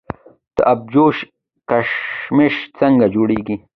د 0.55 0.57
ابجوش 0.73 1.17
کشمش 1.69 2.55
څنګه 2.79 3.05
جوړیږي؟ 3.15 3.55